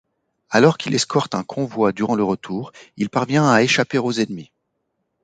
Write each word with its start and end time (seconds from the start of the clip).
Alors 0.49 0.79
qu'il 0.79 0.95
escorte 0.95 1.35
un 1.35 1.43
convoi 1.43 1.91
durant 1.91 2.15
le 2.15 2.23
retour, 2.23 2.71
il 2.97 3.11
parvient 3.11 3.47
à 3.51 3.61
échapper 3.61 3.99
aux 3.99 4.13
ennemis. 4.13 4.51